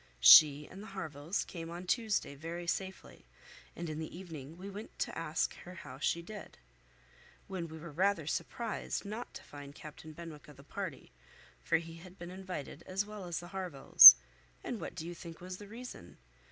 She 0.19 0.67
and 0.67 0.81
the 0.81 0.87
Harvilles 0.97 1.45
came 1.45 1.69
on 1.69 1.85
Tuesday 1.85 2.33
very 2.33 2.65
safely, 2.65 3.27
and 3.75 3.87
in 3.87 3.99
the 3.99 4.17
evening 4.17 4.57
we 4.57 4.67
went 4.67 4.97
to 4.97 5.15
ask 5.15 5.53
her 5.57 5.75
how 5.75 5.99
she 5.99 6.23
did, 6.23 6.57
when 7.47 7.67
we 7.67 7.77
were 7.77 7.91
rather 7.91 8.25
surprised 8.25 9.05
not 9.05 9.31
to 9.35 9.43
find 9.43 9.75
Captain 9.75 10.11
Benwick 10.11 10.47
of 10.47 10.57
the 10.57 10.63
party, 10.63 11.11
for 11.61 11.77
he 11.77 11.97
had 11.97 12.17
been 12.17 12.31
invited 12.31 12.81
as 12.87 13.05
well 13.05 13.25
as 13.25 13.39
the 13.41 13.49
Harvilles; 13.49 14.15
and 14.63 14.81
what 14.81 14.95
do 14.95 15.05
you 15.05 15.13
think 15.13 15.39
was 15.39 15.57
the 15.57 15.67
reason? 15.67 16.17